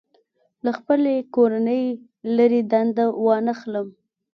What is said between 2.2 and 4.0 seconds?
لرې دنده وانخلم.